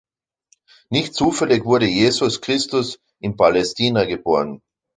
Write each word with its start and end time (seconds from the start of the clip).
Nicht 0.89 1.13
zufällig 1.13 1.63
wurde 1.63 1.85
Jesus 1.85 2.41
Christus 2.41 2.97
in 3.19 3.37
Palästina 3.37 4.05
geboren! 4.05 4.63